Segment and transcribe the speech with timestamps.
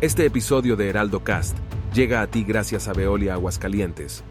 [0.00, 1.56] Este episodio de Heraldo Cast
[1.92, 4.22] llega a ti gracias a Veolia Aguascalientes.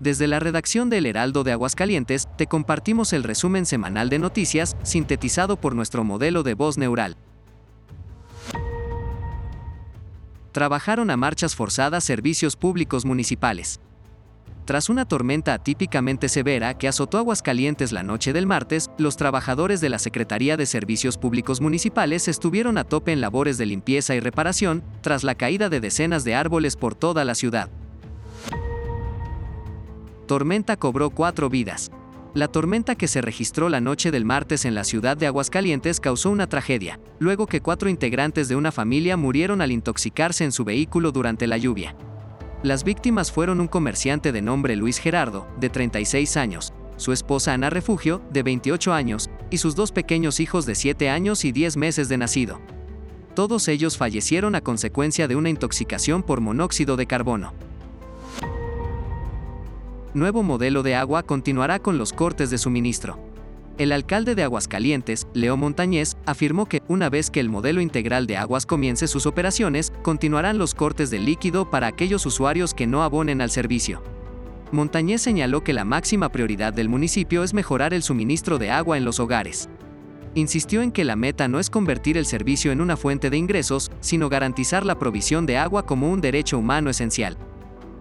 [0.00, 5.58] Desde la redacción del Heraldo de Aguascalientes, te compartimos el resumen semanal de noticias, sintetizado
[5.58, 7.18] por nuestro modelo de voz neural.
[10.52, 13.78] Trabajaron a marchas forzadas servicios públicos municipales.
[14.64, 19.88] Tras una tormenta atípicamente severa que azotó Aguascalientes la noche del martes, los trabajadores de
[19.88, 24.84] la Secretaría de Servicios Públicos Municipales estuvieron a tope en labores de limpieza y reparación,
[25.00, 27.70] tras la caída de decenas de árboles por toda la ciudad.
[30.26, 31.90] Tormenta cobró cuatro vidas.
[32.32, 36.30] La tormenta que se registró la noche del martes en la ciudad de Aguascalientes causó
[36.30, 41.10] una tragedia, luego que cuatro integrantes de una familia murieron al intoxicarse en su vehículo
[41.10, 41.96] durante la lluvia.
[42.62, 47.70] Las víctimas fueron un comerciante de nombre Luis Gerardo, de 36 años, su esposa Ana
[47.70, 52.08] Refugio, de 28 años, y sus dos pequeños hijos de 7 años y 10 meses
[52.08, 52.60] de nacido.
[53.34, 57.52] Todos ellos fallecieron a consecuencia de una intoxicación por monóxido de carbono.
[60.14, 63.31] Nuevo modelo de agua continuará con los cortes de suministro.
[63.78, 68.36] El alcalde de Aguascalientes, Leo Montañez, afirmó que, una vez que el modelo integral de
[68.36, 73.40] aguas comience sus operaciones, continuarán los cortes de líquido para aquellos usuarios que no abonen
[73.40, 74.02] al servicio.
[74.72, 79.06] Montañez señaló que la máxima prioridad del municipio es mejorar el suministro de agua en
[79.06, 79.70] los hogares.
[80.34, 83.90] Insistió en que la meta no es convertir el servicio en una fuente de ingresos,
[84.00, 87.36] sino garantizar la provisión de agua como un derecho humano esencial.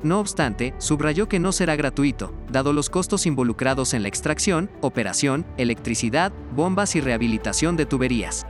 [0.04, 5.46] No obstante, subrayó que no será gratuito, dado los costos involucrados en la extracción, operación,
[5.58, 8.48] electricidad, bombas y rehabilitación de tuberías.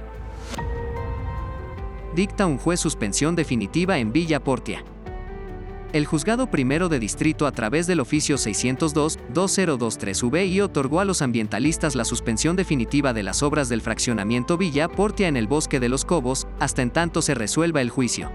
[2.15, 4.85] Dicta un juez suspensión definitiva en Villa Portia.
[5.91, 12.05] El juzgado primero de distrito a través del oficio 602-2023V otorgó a los ambientalistas la
[12.05, 16.47] suspensión definitiva de las obras del fraccionamiento Villa Portia en el bosque de los Cobos,
[16.61, 18.31] hasta en tanto se resuelva el juicio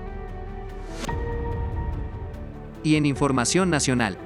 [2.87, 4.17] y en Información Nacional.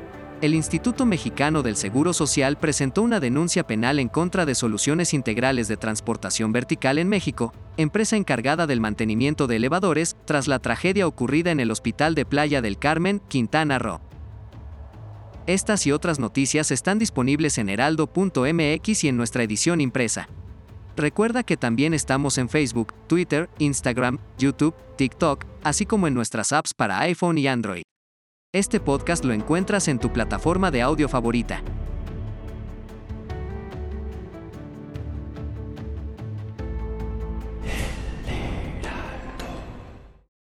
[0.43, 5.67] El Instituto Mexicano del Seguro Social presentó una denuncia penal en contra de Soluciones Integrales
[5.67, 11.51] de Transportación Vertical en México, empresa encargada del mantenimiento de elevadores, tras la tragedia ocurrida
[11.51, 14.03] en el Hospital de Playa del Carmen, Quintana Roo.
[15.47, 20.29] Estas y otras noticias están disponibles en heraldo.mx y en nuestra edición impresa.
[20.97, 26.75] Recuerda que también estamos en Facebook, Twitter, Instagram, YouTube, TikTok, así como en nuestras apps
[26.75, 27.90] para iPhone y Android.
[28.53, 31.62] Este podcast lo encuentras en tu plataforma de audio favorita.